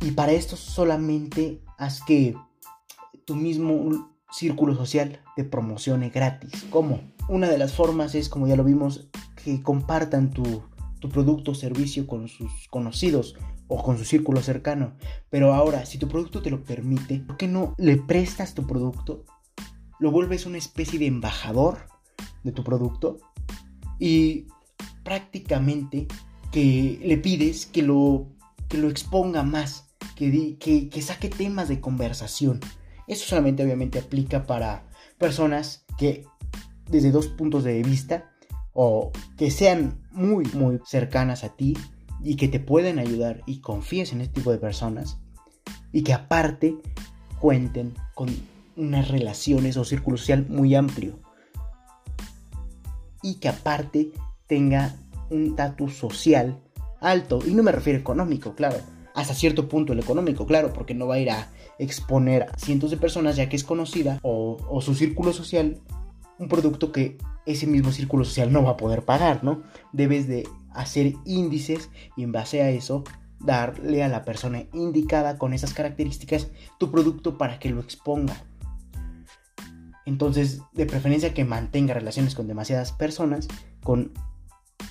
Y 0.00 0.12
para 0.12 0.32
esto 0.32 0.56
solamente 0.56 1.60
haz 1.78 2.02
que 2.02 2.34
tu 3.24 3.36
mismo 3.36 4.10
círculo 4.30 4.74
social 4.74 5.20
te 5.36 5.44
promocione 5.44 6.10
gratis. 6.10 6.66
¿Cómo? 6.70 7.00
Una 7.28 7.48
de 7.48 7.58
las 7.58 7.74
formas 7.74 8.14
es, 8.14 8.28
como 8.28 8.46
ya 8.46 8.56
lo 8.56 8.64
vimos, 8.64 9.08
que 9.44 9.62
compartan 9.62 10.30
tu, 10.30 10.62
tu 11.00 11.08
producto 11.08 11.52
o 11.52 11.54
servicio 11.54 12.06
con 12.06 12.28
sus 12.28 12.68
conocidos 12.68 13.36
o 13.68 13.82
con 13.82 13.98
su 13.98 14.04
círculo 14.04 14.42
cercano. 14.42 14.94
Pero 15.30 15.54
ahora, 15.54 15.86
si 15.86 15.98
tu 15.98 16.08
producto 16.08 16.42
te 16.42 16.50
lo 16.50 16.64
permite, 16.64 17.20
¿por 17.20 17.36
qué 17.36 17.46
no 17.46 17.74
le 17.78 17.96
prestas 17.96 18.54
tu 18.54 18.66
producto? 18.66 19.24
Lo 19.98 20.10
vuelves 20.10 20.46
una 20.46 20.58
especie 20.58 20.98
de 20.98 21.06
embajador 21.06 21.86
de 22.42 22.52
tu 22.52 22.64
producto 22.64 23.18
y 23.98 24.46
prácticamente 25.04 26.08
que 26.50 27.00
le 27.04 27.16
pides 27.18 27.66
que 27.66 27.82
lo, 27.82 28.26
que 28.68 28.78
lo 28.78 28.88
exponga 28.88 29.42
más, 29.42 29.89
que, 30.20 30.58
que, 30.58 30.88
que 30.90 31.02
saque 31.02 31.30
temas 31.30 31.68
de 31.68 31.80
conversación. 31.80 32.60
Eso 33.06 33.26
solamente 33.26 33.64
obviamente 33.64 33.98
aplica 33.98 34.46
para 34.46 34.84
personas 35.16 35.84
que 35.96 36.26
desde 36.88 37.10
dos 37.10 37.28
puntos 37.28 37.64
de 37.64 37.82
vista 37.82 38.30
o 38.74 39.12
que 39.38 39.50
sean 39.50 39.98
muy 40.12 40.44
muy 40.52 40.78
cercanas 40.84 41.42
a 41.42 41.50
ti 41.56 41.76
y 42.22 42.36
que 42.36 42.48
te 42.48 42.60
pueden 42.60 42.98
ayudar 42.98 43.42
y 43.46 43.60
confíes 43.60 44.12
en 44.12 44.20
este 44.20 44.34
tipo 44.34 44.52
de 44.52 44.58
personas 44.58 45.18
y 45.90 46.02
que 46.02 46.12
aparte 46.12 46.76
cuenten 47.38 47.94
con 48.14 48.28
unas 48.76 49.08
relaciones 49.08 49.76
o 49.76 49.84
círculo 49.84 50.18
social 50.18 50.46
muy 50.48 50.74
amplio 50.74 51.18
y 53.22 53.36
que 53.36 53.48
aparte 53.48 54.12
tenga 54.46 54.94
un 55.30 55.46
estatus 55.46 55.96
social 55.96 56.60
alto 57.00 57.40
y 57.46 57.54
no 57.54 57.62
me 57.62 57.72
refiero 57.72 57.98
económico 57.98 58.54
claro 58.54 58.76
hasta 59.20 59.34
cierto 59.34 59.68
punto 59.68 59.92
el 59.92 60.00
económico 60.00 60.46
claro 60.46 60.72
porque 60.72 60.94
no 60.94 61.06
va 61.06 61.16
a 61.16 61.18
ir 61.18 61.30
a 61.30 61.48
exponer 61.78 62.44
a 62.44 62.58
cientos 62.58 62.90
de 62.90 62.96
personas 62.96 63.36
ya 63.36 63.48
que 63.48 63.56
es 63.56 63.64
conocida 63.64 64.18
o, 64.22 64.80
su 64.80 64.94
círculo 64.94 65.32
social 65.32 65.78
un 66.38 66.48
producto 66.48 66.92
que 66.92 67.18
ese 67.46 67.66
mismo 67.66 67.92
círculo 67.92 68.24
social 68.24 68.52
no 68.52 68.62
va 68.62 68.70
a 68.70 68.76
poder 68.76 69.02
pagar, 69.04 69.44
¿no? 69.44 69.62
Debes 69.92 70.26
de 70.26 70.48
hacer 70.72 71.14
índices 71.26 71.90
y 72.16 72.22
en 72.22 72.32
base 72.32 72.62
a 72.62 72.70
eso 72.70 73.04
darle 73.40 74.02
a 74.02 74.08
la 74.08 74.24
persona 74.24 74.64
indicada 74.72 75.36
con 75.36 75.52
esas 75.52 75.74
características 75.74 76.48
tu 76.78 76.90
producto 76.90 77.38
para 77.38 77.58
que 77.58 77.70
lo 77.70 77.80
exponga. 77.80 78.42
Entonces, 80.06 80.62
de 80.72 80.86
preferencia 80.86 81.34
que 81.34 81.44
mantenga 81.44 81.94
relaciones 81.94 82.34
con 82.34 82.46
demasiadas 82.46 82.92
personas, 82.92 83.48
con 83.82 84.12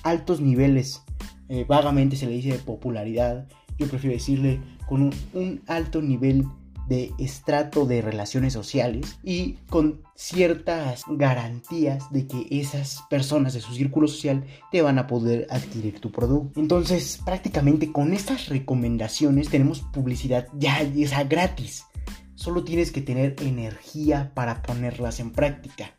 altos 0.02 0.40
niveles, 0.40 1.02
eh, 1.48 1.64
vagamente 1.68 2.16
se 2.16 2.26
le 2.26 2.32
dice 2.32 2.52
de 2.52 2.58
popularidad, 2.58 3.48
yo 3.80 3.88
prefiero 3.88 4.14
decirle 4.14 4.60
con 4.86 5.10
un, 5.32 5.62
alto 5.66 6.02
nivel 6.02 6.46
de 6.86 7.12
estrato 7.18 7.86
de 7.86 8.02
relaciones 8.02 8.52
sociales 8.52 9.18
y 9.22 9.54
con 9.68 10.02
ciertas 10.16 11.04
garantías 11.08 12.10
de 12.10 12.26
que 12.26 12.46
esas 12.50 13.04
personas 13.08 13.54
de 13.54 13.60
su 13.60 13.72
círculo 13.72 14.08
social 14.08 14.44
te 14.70 14.82
van 14.82 14.98
a 14.98 15.06
poder 15.06 15.46
adquirir 15.50 16.00
tu 16.00 16.10
producto. 16.10 16.60
Entonces, 16.60 17.20
prácticamente 17.24 17.92
con 17.92 18.12
estas 18.12 18.48
recomendaciones 18.48 19.48
tenemos 19.48 19.80
publicidad 19.80 20.48
ya 20.58 20.80
esa 20.80 21.24
gratis. 21.24 21.86
Solo 22.34 22.64
tienes 22.64 22.90
que 22.90 23.02
tener 23.02 23.36
energía 23.40 24.32
para 24.34 24.60
ponerlas 24.62 25.20
en 25.20 25.30
práctica. 25.30 25.94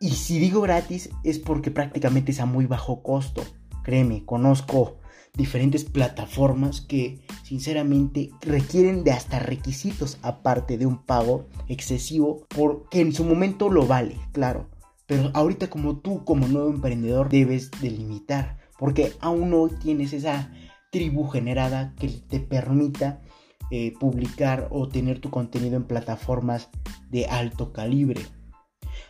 Y 0.00 0.10
si 0.10 0.38
digo 0.38 0.60
gratis 0.60 1.10
es 1.24 1.40
porque 1.40 1.72
prácticamente 1.72 2.30
es 2.30 2.40
a 2.40 2.46
muy 2.46 2.66
bajo 2.66 3.02
costo. 3.02 3.42
Créeme, 3.82 4.24
conozco 4.24 4.98
diferentes 5.38 5.84
plataformas 5.84 6.80
que 6.80 7.20
sinceramente 7.44 8.30
requieren 8.42 9.04
de 9.04 9.12
hasta 9.12 9.38
requisitos 9.38 10.18
aparte 10.20 10.76
de 10.76 10.84
un 10.84 10.98
pago 10.98 11.46
excesivo 11.68 12.44
porque 12.48 13.00
en 13.00 13.14
su 13.14 13.24
momento 13.24 13.70
lo 13.70 13.86
vale, 13.86 14.16
claro. 14.32 14.68
Pero 15.06 15.30
ahorita 15.32 15.70
como 15.70 16.00
tú 16.00 16.24
como 16.24 16.48
nuevo 16.48 16.68
emprendedor 16.68 17.30
debes 17.30 17.70
delimitar 17.80 18.58
porque 18.78 19.12
aún 19.20 19.50
no 19.50 19.68
tienes 19.68 20.12
esa 20.12 20.52
tribu 20.90 21.28
generada 21.28 21.94
que 21.98 22.08
te 22.08 22.40
permita 22.40 23.22
eh, 23.70 23.94
publicar 24.00 24.66
o 24.70 24.88
tener 24.88 25.20
tu 25.20 25.30
contenido 25.30 25.76
en 25.76 25.84
plataformas 25.84 26.68
de 27.10 27.26
alto 27.26 27.72
calibre. 27.72 28.22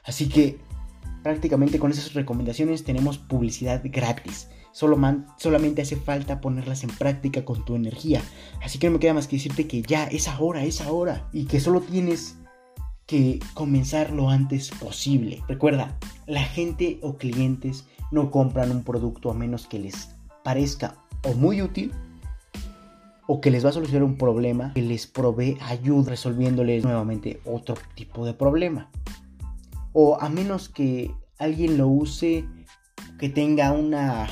Así 0.05 0.29
que 0.29 0.59
prácticamente 1.23 1.79
con 1.79 1.91
esas 1.91 2.13
recomendaciones 2.13 2.85
tenemos 2.85 3.17
publicidad 3.17 3.81
gratis 3.85 4.49
solamente 4.73 5.83
hace 5.83 5.97
falta 5.97 6.41
ponerlas 6.41 6.85
en 6.85 6.91
práctica 6.91 7.45
con 7.45 7.65
tu 7.65 7.75
energía. 7.75 8.23
Así 8.63 8.79
que 8.79 8.87
no 8.87 8.95
me 8.95 8.99
queda 9.01 9.15
más 9.15 9.27
que 9.27 9.37
decirte 9.37 9.67
que 9.67 9.83
ya 9.83 10.05
es 10.05 10.29
ahora, 10.29 10.65
es 10.65 10.81
ahora. 10.81 11.29
Y 11.33 11.47
que 11.47 11.61
solo 11.61 11.81
tienes 11.81 12.37
que 13.07 13.41
comenzar 13.55 14.11
lo 14.11 14.29
antes 14.29 14.71
posible. 14.71 15.43
Recuerda, 15.49 15.97
la 16.27 16.45
gente 16.45 16.99
o 17.03 17.17
clientes 17.17 17.87
no 18.11 18.31
compran 18.31 18.71
un 18.71 18.85
producto 18.85 19.31
a 19.31 19.35
menos 19.35 19.67
que 19.67 19.79
les 19.79 20.11
parezca 20.45 20.97
o 21.25 21.33
muy 21.35 21.63
útil 21.63 21.93
o 23.27 23.41
que 23.41 23.51
les 23.51 23.65
va 23.65 23.71
a 23.71 23.73
solucionar 23.73 24.05
un 24.05 24.17
problema 24.17 24.73
que 24.75 24.83
les 24.83 25.07
provee 25.07 25.59
ayuda 25.61 26.11
resolviéndoles 26.11 26.85
nuevamente 26.85 27.41
otro 27.45 27.77
tipo 27.95 28.25
de 28.25 28.35
problema. 28.35 28.91
O 29.93 30.19
a 30.21 30.29
menos 30.29 30.69
que 30.69 31.11
alguien 31.39 31.77
lo 31.77 31.89
use 31.89 32.45
que 33.19 33.29
tenga 33.29 33.73
una 33.73 34.29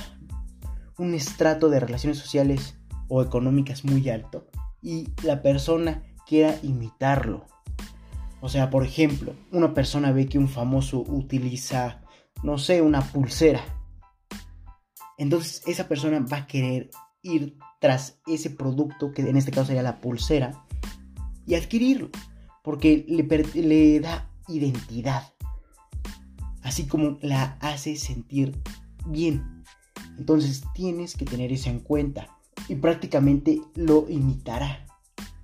un 0.98 1.14
estrato 1.14 1.68
de 1.68 1.80
relaciones 1.80 2.18
sociales 2.18 2.76
o 3.08 3.22
económicas 3.22 3.84
muy 3.84 4.08
alto 4.08 4.46
y 4.82 5.08
la 5.22 5.42
persona 5.42 6.02
quiera 6.26 6.58
imitarlo. 6.62 7.46
O 8.40 8.48
sea, 8.48 8.70
por 8.70 8.84
ejemplo, 8.84 9.34
una 9.50 9.74
persona 9.74 10.12
ve 10.12 10.26
que 10.26 10.38
un 10.38 10.48
famoso 10.48 11.00
utiliza, 11.00 12.02
no 12.42 12.58
sé, 12.58 12.82
una 12.82 13.00
pulsera. 13.00 13.60
Entonces 15.18 15.62
esa 15.66 15.88
persona 15.88 16.20
va 16.20 16.38
a 16.38 16.46
querer 16.46 16.90
ir 17.22 17.56
tras 17.80 18.20
ese 18.26 18.50
producto, 18.50 19.12
que 19.12 19.22
en 19.22 19.36
este 19.36 19.50
caso 19.50 19.66
sería 19.66 19.82
la 19.82 20.00
pulsera, 20.00 20.64
y 21.46 21.54
adquirirlo, 21.54 22.10
porque 22.62 23.04
le, 23.08 23.24
le 23.62 24.00
da 24.00 24.30
identidad, 24.48 25.32
así 26.62 26.86
como 26.86 27.18
la 27.22 27.56
hace 27.60 27.96
sentir 27.96 28.60
bien. 29.06 29.55
Entonces 30.18 30.64
tienes 30.75 31.16
que 31.16 31.25
tener 31.25 31.52
eso 31.52 31.70
en 31.70 31.80
cuenta 31.80 32.28
y 32.68 32.76
prácticamente 32.76 33.61
lo 33.75 34.08
imitará 34.08 34.87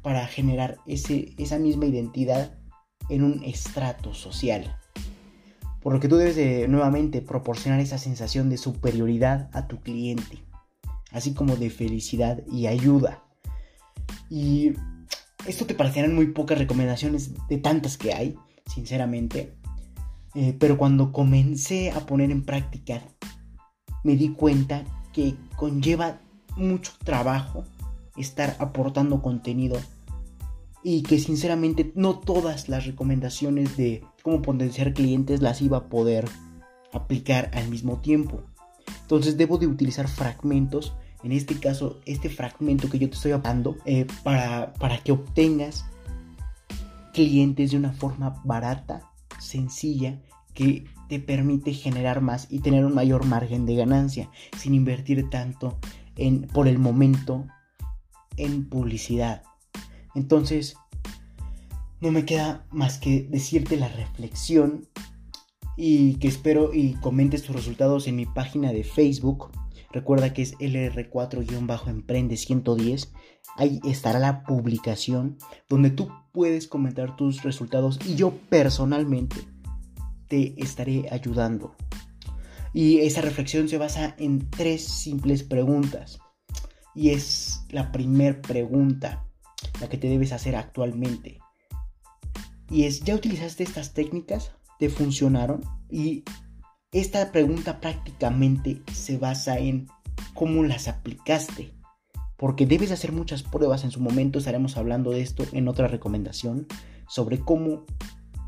para 0.03 0.27
generar 0.27 0.79
ese, 0.87 1.35
esa 1.39 1.59
misma 1.59 1.87
identidad 1.87 2.55
en 3.09 3.23
un 3.23 3.45
estrato 3.45 4.15
social. 4.15 4.77
Por 5.83 5.93
lo 5.93 6.01
que 6.01 6.09
tú 6.09 6.17
debes 6.17 6.37
de 6.37 6.69
nuevamente 6.69 7.23
proporcionar 7.23 7.81
esa 7.81 7.99
sensación 7.99 8.49
de 8.49 8.57
superioridad 8.57 9.51
a 9.53 9.67
tu 9.67 9.81
cliente, 9.81 10.39
así 11.11 11.35
como 11.35 11.57
de 11.57 11.71
felicidad 11.71 12.43
y 12.51 12.67
ayuda. 12.67 13.25
Y 14.31 14.75
esto 15.47 15.67
te 15.67 15.75
parecerán 15.75 16.15
muy 16.15 16.29
pocas 16.29 16.59
recomendaciones 16.59 17.33
de 17.49 17.59
tantas 17.59 17.99
que 17.99 18.15
hay, 18.15 18.37
sinceramente. 18.67 19.55
Eh, 20.35 20.57
pero 20.59 20.79
cuando 20.79 21.13
comencé 21.13 21.91
a 21.91 22.07
poner 22.07 22.31
en 22.31 22.45
práctica 22.45 23.03
me 24.03 24.17
di 24.17 24.31
cuenta 24.31 24.85
que 25.13 25.35
conlleva 25.57 26.21
mucho 26.57 26.93
trabajo 27.05 27.65
estar 28.17 28.57
aportando 28.59 29.23
contenido 29.23 29.79
y 30.83 31.03
que 31.03 31.19
sinceramente 31.19 31.93
no 31.95 32.19
todas 32.19 32.69
las 32.69 32.87
recomendaciones 32.87 33.77
de 33.77 34.05
cómo 34.23 34.43
potenciar 34.43 34.93
clientes 34.93 35.41
las 35.41 35.63
iba 35.63 35.79
a 35.79 35.89
poder 35.89 36.29
aplicar 36.93 37.51
al 37.55 37.69
mismo 37.69 38.01
tiempo. 38.01 38.43
Entonces 39.03 39.37
debo 39.37 39.59
de 39.59 39.67
utilizar 39.67 40.09
fragmentos, 40.09 40.95
en 41.23 41.33
este 41.33 41.59
caso 41.59 42.01
este 42.05 42.29
fragmento 42.29 42.91
que 42.91 42.99
yo 42.99 43.09
te 43.09 43.15
estoy 43.15 43.33
hablando, 43.33 43.77
eh, 43.85 44.07
para, 44.25 44.73
para 44.75 44.99
que 44.99 45.13
obtengas 45.13 45.85
clientes 47.13 47.71
de 47.71 47.77
una 47.77 47.93
forma 47.93 48.41
barata, 48.45 49.13
sencilla, 49.39 50.21
que 50.55 50.85
te 51.13 51.21
permite 51.21 51.75
generar 51.75 52.23
más 52.23 52.47
y 52.49 52.61
tener 52.61 52.87
un 52.87 52.95
mayor 52.95 53.27
margen 53.27 53.67
de 53.67 53.77
ganancia 53.77 54.31
sin 54.57 54.73
invertir 54.73 55.29
tanto 55.29 55.79
en 56.17 56.47
por 56.47 56.69
el 56.69 56.79
momento 56.79 57.47
en 58.39 58.67
publicidad. 58.67 59.43
Entonces, 60.15 60.75
no 62.01 62.13
me 62.13 62.25
queda 62.25 62.65
más 62.71 62.97
que 62.97 63.29
decirte 63.29 63.77
la 63.77 63.89
reflexión 63.89 64.89
y 65.77 66.15
que 66.15 66.29
espero 66.29 66.73
y 66.73 66.95
comentes 66.95 67.43
tus 67.43 67.57
resultados 67.57 68.09
en 68.09 68.17
mi 68.17 68.25
página 68.25 68.73
de 68.73 68.83
Facebook. 68.83 69.51
Recuerda 69.93 70.33
que 70.33 70.41
es 70.41 70.57
LR4-Emprende 70.61 72.39
110. 72.39 73.13
Ahí 73.59 73.81
estará 73.85 74.19
la 74.19 74.45
publicación 74.45 75.37
donde 75.69 75.91
tú 75.91 76.09
puedes 76.33 76.69
comentar 76.69 77.17
tus 77.17 77.43
resultados 77.43 77.99
y 78.07 78.15
yo 78.15 78.33
personalmente 78.49 79.52
te 80.33 80.55
estaré 80.57 81.09
ayudando. 81.11 81.77
Y 82.73 83.01
esa 83.01 83.21
reflexión 83.21 83.69
se 83.69 83.77
basa 83.77 84.17
en 84.19 84.49
tres 84.49 84.83
simples 84.83 85.43
preguntas. 85.43 86.21
Y 86.95 87.11
es 87.11 87.67
la 87.69 87.93
primera 87.93 88.41
pregunta, 88.41 89.27
la 89.79 89.91
que 89.91 89.99
te 89.99 90.09
debes 90.09 90.33
hacer 90.33 90.57
actualmente. 90.57 91.39
Y 92.71 92.85
es, 92.85 93.01
¿ya 93.01 93.15
utilizaste 93.15 93.63
estas 93.63 93.93
técnicas? 93.93 94.53
¿Te 94.79 94.89
funcionaron? 94.89 95.61
Y 95.91 96.25
esta 96.93 97.31
pregunta 97.31 97.79
prácticamente 97.83 98.81
se 98.91 99.19
basa 99.19 99.59
en 99.59 99.87
cómo 100.33 100.65
las 100.65 100.89
aplicaste. 100.89 101.75
Porque 102.39 102.65
debes 102.65 102.91
hacer 102.91 103.13
muchas 103.13 103.43
pruebas. 103.43 103.85
En 103.85 103.91
su 103.91 104.01
momento 104.01 104.39
estaremos 104.39 104.79
hablando 104.79 105.11
de 105.11 105.21
esto 105.21 105.45
en 105.53 105.69
otra 105.69 105.89
recomendación. 105.89 106.67
Sobre 107.07 107.39
cómo 107.39 107.85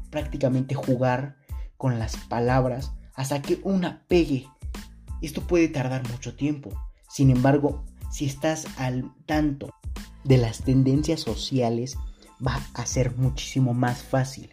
prácticamente 0.09 0.75
jugar 0.75 1.44
con 1.77 1.99
las 1.99 2.17
palabras 2.17 2.93
hasta 3.15 3.43
que 3.43 3.61
una 3.63 4.05
pegue. 4.09 4.49
Esto 5.23 5.43
puede 5.43 5.69
tardar 5.69 6.09
mucho 6.09 6.35
tiempo. 6.37 6.71
Sin 7.09 7.31
embargo, 7.31 7.85
si 8.11 8.27
estás 8.27 8.67
al 8.77 9.13
tanto 9.27 9.71
de 10.25 10.39
las 10.39 10.63
tendencias 10.63 11.21
sociales, 11.21 11.97
va 12.45 12.61
a 12.75 12.87
ser 12.87 13.17
muchísimo 13.17 13.75
más 13.75 14.03
fácil. 14.03 14.51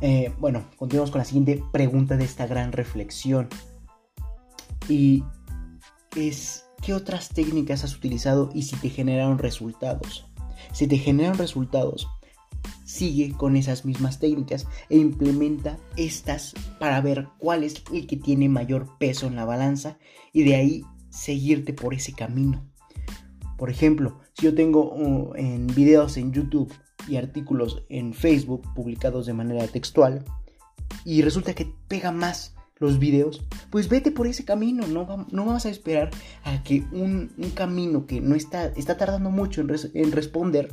Eh, 0.00 0.32
bueno, 0.38 0.64
continuamos 0.76 1.10
con 1.10 1.20
la 1.20 1.24
siguiente 1.24 1.62
pregunta 1.72 2.16
de 2.16 2.24
esta 2.24 2.46
gran 2.46 2.72
reflexión. 2.72 3.48
Y 4.88 5.24
es, 6.16 6.66
¿qué 6.82 6.94
otras 6.94 7.30
técnicas 7.30 7.84
has 7.84 7.96
utilizado 7.96 8.50
y 8.54 8.62
si 8.62 8.76
te 8.76 8.90
generaron 8.90 9.38
resultados? 9.38 10.26
Si 10.72 10.86
te 10.86 10.98
generan 10.98 11.38
resultados, 11.38 12.08
sigue 12.84 13.32
con 13.32 13.56
esas 13.56 13.84
mismas 13.84 14.18
técnicas 14.18 14.66
e 14.88 14.96
implementa 14.98 15.78
estas 15.96 16.54
para 16.78 17.00
ver 17.00 17.28
cuál 17.38 17.64
es 17.64 17.82
el 17.92 18.06
que 18.06 18.16
tiene 18.16 18.48
mayor 18.48 18.96
peso 18.98 19.26
en 19.26 19.36
la 19.36 19.44
balanza 19.44 19.98
y 20.32 20.44
de 20.44 20.54
ahí 20.54 20.84
seguirte 21.10 21.72
por 21.72 21.94
ese 21.94 22.12
camino. 22.12 22.64
Por 23.56 23.70
ejemplo, 23.70 24.20
si 24.34 24.44
yo 24.44 24.54
tengo 24.54 24.92
uh, 24.92 25.34
en 25.34 25.66
videos 25.68 26.16
en 26.16 26.32
YouTube 26.32 26.72
y 27.08 27.16
artículos 27.16 27.84
en 27.88 28.12
Facebook 28.12 28.62
publicados 28.74 29.26
de 29.26 29.32
manera 29.32 29.66
textual 29.66 30.24
y 31.04 31.22
resulta 31.22 31.54
que 31.54 31.72
pega 31.88 32.12
más 32.12 32.54
los 32.78 32.98
videos, 32.98 33.42
pues 33.70 33.88
vete 33.88 34.10
por 34.10 34.26
ese 34.26 34.44
camino, 34.44 34.86
no, 34.86 35.26
no 35.30 35.44
vas 35.46 35.64
a 35.64 35.70
esperar 35.70 36.10
a 36.44 36.62
que 36.62 36.84
un, 36.92 37.30
camino 37.54 38.06
que 38.06 38.20
no 38.20 38.34
está, 38.34 38.66
está 38.66 38.98
tardando 38.98 39.30
mucho 39.30 39.62
en, 39.62 39.74
en 39.94 40.12
responder, 40.12 40.68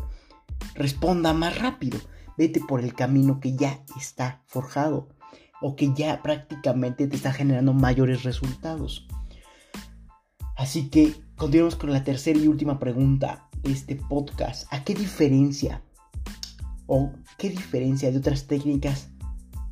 responda 0.75 1.33
más 1.33 1.59
rápido. 1.59 1.99
Vete 2.37 2.59
por 2.59 2.81
el 2.81 2.93
camino 2.93 3.39
que 3.39 3.55
ya 3.55 3.83
está 3.97 4.41
forjado 4.47 5.09
o 5.61 5.75
que 5.75 5.93
ya 5.93 6.21
prácticamente 6.21 7.07
te 7.07 7.15
está 7.15 7.31
generando 7.31 7.73
mayores 7.73 8.23
resultados. 8.23 9.07
Así 10.57 10.89
que 10.89 11.15
continuamos 11.35 11.75
con 11.75 11.91
la 11.91 12.03
tercera 12.03 12.39
y 12.39 12.47
última 12.47 12.79
pregunta 12.79 13.49
de 13.61 13.71
este 13.71 13.95
podcast. 13.95 14.71
¿A 14.71 14.83
qué 14.83 14.93
diferencia 14.93 15.81
o 16.85 17.11
qué 17.37 17.49
diferencia 17.49 18.11
de 18.11 18.17
otras 18.17 18.47
técnicas 18.47 19.09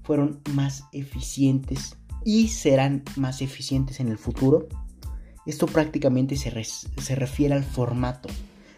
fueron 0.04 0.42
más 0.54 0.86
eficientes 0.92 1.98
y 2.26 2.48
serán 2.48 3.04
más 3.16 3.42
eficientes 3.42 4.00
en 4.00 4.08
el 4.08 4.18
futuro? 4.18 4.68
Esto 5.46 5.66
prácticamente 5.66 6.36
se, 6.36 6.64
se 6.64 7.16
refiere 7.16 7.56
al 7.56 7.64
formato. 7.64 8.30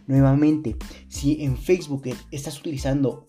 Nuevamente, 0.07 0.75
si 1.07 1.43
en 1.43 1.57
Facebook 1.57 2.03
estás 2.31 2.59
utilizando 2.59 3.25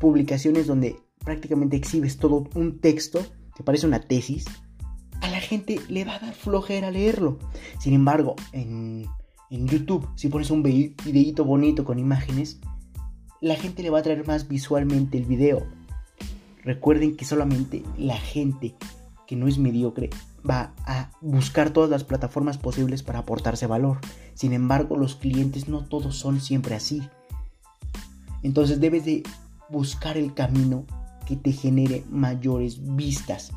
publicaciones 0.00 0.66
donde 0.66 0.96
prácticamente 1.24 1.76
exhibes 1.76 2.18
todo 2.18 2.48
un 2.54 2.80
texto, 2.80 3.20
que 3.56 3.62
parece 3.62 3.86
una 3.86 4.00
tesis, 4.00 4.44
a 5.20 5.28
la 5.28 5.40
gente 5.40 5.80
le 5.88 6.04
va 6.04 6.16
a 6.16 6.18
dar 6.18 6.34
flojera 6.34 6.90
leerlo. 6.90 7.38
Sin 7.80 7.94
embargo, 7.94 8.36
en, 8.52 9.06
en 9.50 9.66
YouTube, 9.66 10.08
si 10.16 10.28
pones 10.28 10.50
un 10.50 10.62
videito 10.62 11.44
bonito 11.44 11.84
con 11.84 11.98
imágenes, 11.98 12.60
la 13.40 13.56
gente 13.56 13.82
le 13.82 13.90
va 13.90 14.00
a 14.00 14.02
traer 14.02 14.26
más 14.26 14.48
visualmente 14.48 15.18
el 15.18 15.24
video. 15.24 15.66
Recuerden 16.62 17.16
que 17.16 17.24
solamente 17.24 17.82
la 17.96 18.16
gente 18.16 18.74
que 19.26 19.36
no 19.36 19.48
es 19.48 19.58
mediocre 19.58 20.10
va 20.48 20.72
a 20.84 21.10
buscar 21.20 21.70
todas 21.70 21.90
las 21.90 22.04
plataformas 22.04 22.58
posibles 22.58 23.02
para 23.02 23.20
aportarse 23.20 23.66
valor. 23.66 23.98
Sin 24.34 24.52
embargo, 24.52 24.96
los 24.96 25.16
clientes 25.16 25.68
no 25.68 25.84
todos 25.84 26.16
son 26.16 26.40
siempre 26.40 26.74
así. 26.74 27.02
Entonces 28.42 28.80
debes 28.80 29.04
de 29.04 29.22
buscar 29.68 30.16
el 30.16 30.34
camino 30.34 30.84
que 31.26 31.36
te 31.36 31.52
genere 31.52 32.04
mayores 32.10 32.78
vistas. 32.96 33.52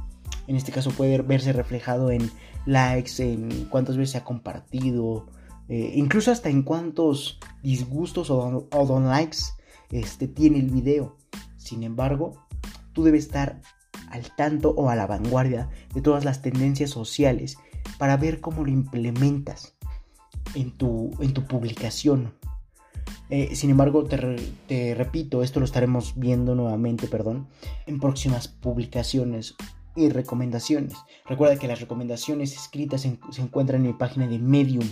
En 0.47 0.55
este 0.55 0.71
caso 0.71 0.89
puede 0.91 1.21
verse 1.21 1.53
reflejado 1.53 2.09
en 2.09 2.31
likes, 2.65 3.11
en 3.19 3.67
cuántas 3.69 3.97
veces 3.97 4.13
se 4.13 4.17
ha 4.17 4.23
compartido, 4.23 5.27
eh, 5.67 5.91
incluso 5.95 6.31
hasta 6.31 6.49
en 6.49 6.63
cuántos 6.63 7.39
disgustos 7.61 8.31
o, 8.31 8.67
don 8.71 9.07
likes 9.07 9.37
este, 9.91 10.27
tiene 10.27 10.59
el 10.59 10.71
video. 10.71 11.15
Sin 11.57 11.83
embargo, 11.83 12.33
tú 12.93 13.03
debes 13.03 13.25
estar 13.25 13.61
al 14.09 14.35
tanto 14.35 14.71
o 14.71 14.89
a 14.89 14.95
la 14.95 15.07
vanguardia 15.07 15.69
de 15.93 16.01
todas 16.01 16.25
las 16.25 16.41
tendencias 16.41 16.89
sociales 16.89 17.57
para 17.97 18.17
ver 18.17 18.39
cómo 18.41 18.63
lo 18.63 18.71
implementas 18.71 19.75
en 20.55 20.71
tu, 20.71 21.11
en 21.19 21.33
tu 21.33 21.45
publicación. 21.45 22.33
Eh, 23.29 23.55
sin 23.55 23.69
embargo, 23.69 24.05
te, 24.05 24.95
repito, 24.95 25.43
esto 25.43 25.59
lo 25.59 25.65
estaremos 25.65 26.13
viendo 26.15 26.55
nuevamente, 26.55 27.07
perdón, 27.07 27.47
en 27.85 27.99
próximas 27.99 28.47
publicaciones 28.47 29.55
y 29.95 30.09
recomendaciones. 30.09 30.93
Recuerda 31.27 31.57
que 31.57 31.67
las 31.67 31.79
recomendaciones 31.79 32.53
escritas 32.53 33.01
se 33.01 33.41
encuentran 33.41 33.81
en 33.81 33.87
mi 33.87 33.93
página 33.93 34.27
de 34.27 34.39
Medium, 34.39 34.87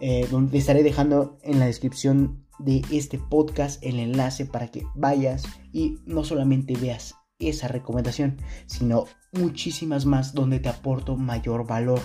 eh, 0.00 0.26
donde 0.30 0.58
estaré 0.58 0.82
dejando 0.82 1.38
en 1.42 1.58
la 1.58 1.66
descripción 1.66 2.44
de 2.58 2.82
este 2.90 3.18
podcast 3.18 3.82
el 3.82 3.98
enlace 3.98 4.44
para 4.44 4.68
que 4.68 4.82
vayas 4.94 5.44
y 5.72 5.98
no 6.04 6.24
solamente 6.24 6.74
veas 6.76 7.14
esa 7.40 7.68
recomendación, 7.68 8.36
sino 8.66 9.04
muchísimas 9.32 10.06
más 10.06 10.34
donde 10.34 10.60
te 10.60 10.68
aporto 10.68 11.16
mayor 11.16 11.66
valor. 11.66 12.00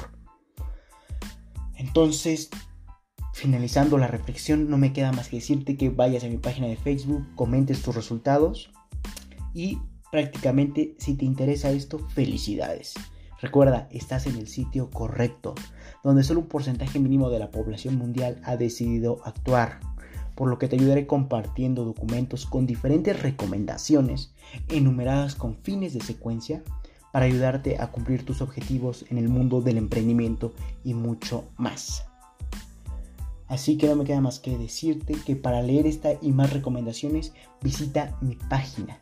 Entonces, 1.75 2.49
finalizando 3.33 3.97
la 3.97 4.07
reflexión, 4.07 4.69
no 4.69 4.77
me 4.77 4.93
queda 4.93 5.11
más 5.11 5.29
que 5.29 5.37
decirte 5.37 5.77
que 5.77 5.89
vayas 5.89 6.23
a 6.23 6.27
mi 6.27 6.37
página 6.37 6.67
de 6.67 6.77
Facebook, 6.77 7.27
comentes 7.35 7.81
tus 7.81 7.95
resultados 7.95 8.71
y 9.53 9.79
prácticamente 10.11 10.95
si 10.97 11.15
te 11.15 11.25
interesa 11.25 11.71
esto, 11.71 11.99
felicidades. 11.99 12.93
Recuerda, 13.41 13.89
estás 13.91 14.27
en 14.27 14.37
el 14.37 14.47
sitio 14.47 14.89
correcto, 14.89 15.55
donde 16.03 16.23
solo 16.23 16.39
un 16.39 16.47
porcentaje 16.47 16.99
mínimo 16.99 17.29
de 17.29 17.39
la 17.39 17.51
población 17.51 17.97
mundial 17.97 18.39
ha 18.43 18.55
decidido 18.55 19.19
actuar, 19.25 19.81
por 20.35 20.49
lo 20.49 20.59
que 20.59 20.67
te 20.67 20.75
ayudaré 20.75 21.07
compartiendo 21.07 21.85
documentos 21.85 22.45
con 22.45 22.65
diferentes 22.65 23.21
recomendaciones 23.21 24.33
enumeradas 24.67 25.35
con 25.35 25.55
fines 25.55 25.93
de 25.93 26.01
secuencia 26.01 26.63
para 27.11 27.25
ayudarte 27.25 27.79
a 27.79 27.91
cumplir 27.91 28.25
tus 28.25 28.41
objetivos 28.41 29.05
en 29.09 29.17
el 29.17 29.29
mundo 29.29 29.61
del 29.61 29.77
emprendimiento 29.77 30.53
y 30.83 30.93
mucho 30.93 31.45
más. 31.57 32.05
Así 33.47 33.77
que 33.77 33.87
no 33.87 33.95
me 33.95 34.03
queda 34.03 34.21
más 34.21 34.39
que 34.39 34.57
decirte 34.57 35.15
que 35.25 35.35
para 35.35 35.61
leer 35.61 35.87
esta 35.87 36.09
y 36.21 36.31
más 36.31 36.51
recomendaciones 36.51 37.33
visita 37.61 38.17
mi 38.21 38.35
página. 38.35 38.99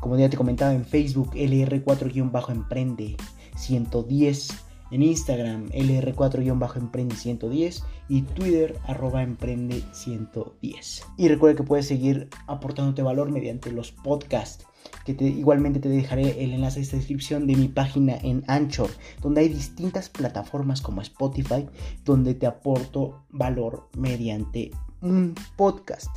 Como 0.00 0.16
ya 0.16 0.30
te 0.30 0.36
comentaba 0.36 0.72
en 0.72 0.84
Facebook, 0.84 1.32
LR4-Emprende 1.34 3.16
110, 3.56 4.48
en 4.90 5.02
Instagram, 5.02 5.68
LR4-Emprende 5.70 7.14
110 7.14 7.84
y 8.08 8.22
Twitter, 8.22 8.78
arroba 8.86 9.22
Emprende 9.22 9.82
110. 9.92 11.06
Y 11.16 11.28
recuerda 11.28 11.56
que 11.56 11.62
puedes 11.62 11.86
seguir 11.86 12.28
aportándote 12.46 13.02
valor 13.02 13.30
mediante 13.30 13.70
los 13.72 13.92
podcasts 13.92 14.64
que 15.04 15.24
igualmente 15.24 15.80
te 15.80 15.88
dejaré 15.88 16.42
el 16.44 16.52
enlace 16.52 16.76
de 16.76 16.82
esta 16.82 16.96
descripción 16.96 17.46
de 17.46 17.56
mi 17.56 17.68
página 17.68 18.16
en 18.16 18.44
Anchor, 18.46 18.90
donde 19.22 19.42
hay 19.42 19.48
distintas 19.48 20.08
plataformas 20.08 20.80
como 20.80 21.00
Spotify, 21.02 21.66
donde 22.04 22.34
te 22.34 22.46
aporto 22.46 23.24
valor 23.30 23.88
mediante 23.96 24.70
un 25.00 25.34
podcast. 25.56 26.10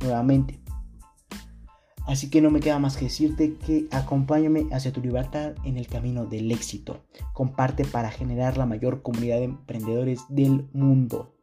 Nuevamente, 0.00 0.61
Así 2.06 2.30
que 2.30 2.40
no 2.40 2.50
me 2.50 2.60
queda 2.60 2.78
más 2.78 2.96
que 2.96 3.04
decirte 3.04 3.54
que 3.54 3.86
acompáñame 3.90 4.66
hacia 4.72 4.92
tu 4.92 5.00
libertad 5.00 5.52
en 5.64 5.76
el 5.76 5.86
camino 5.86 6.26
del 6.26 6.50
éxito. 6.50 7.04
Comparte 7.32 7.84
para 7.84 8.10
generar 8.10 8.56
la 8.56 8.66
mayor 8.66 9.02
comunidad 9.02 9.38
de 9.38 9.44
emprendedores 9.44 10.20
del 10.28 10.68
mundo. 10.72 11.34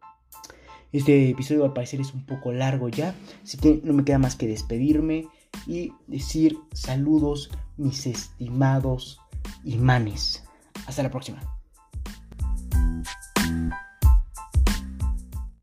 Este 0.91 1.29
episodio 1.29 1.65
al 1.65 1.73
parecer 1.73 2.01
es 2.01 2.13
un 2.13 2.25
poco 2.25 2.51
largo 2.51 2.89
ya, 2.89 3.15
así 3.43 3.57
que 3.57 3.79
no 3.83 3.93
me 3.93 4.03
queda 4.03 4.17
más 4.17 4.35
que 4.35 4.47
despedirme 4.47 5.27
y 5.67 5.93
decir 6.07 6.57
saludos 6.73 7.51
mis 7.77 8.07
estimados 8.07 9.19
imanes. 9.63 10.43
Hasta 10.87 11.03
la 11.03 11.11
próxima. 11.11 11.58